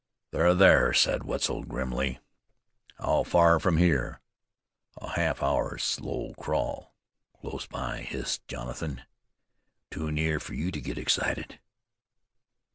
"They're 0.31 0.55
thar," 0.57 0.93
said 0.93 1.25
Wetzel 1.25 1.63
grimly. 1.65 2.17
"How 2.97 3.21
far 3.21 3.59
from 3.59 3.77
here?" 3.77 4.19
"A 4.99 5.09
half 5.09 5.43
hour's 5.43 5.83
slow 5.83 6.33
crawl." 6.39 6.95
"Close 7.39 7.67
by?" 7.67 7.99
hissed 8.01 8.47
Jonathan. 8.47 9.03
"Too 9.91 10.09
near 10.11 10.39
fer 10.39 10.53
you 10.55 10.71
to 10.71 10.81
get 10.81 10.97
excited." 10.97 11.59